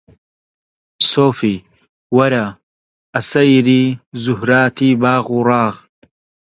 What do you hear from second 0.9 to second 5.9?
سۆفی! وەرە ئەسەیری زوهووراتی باغ و ڕاغ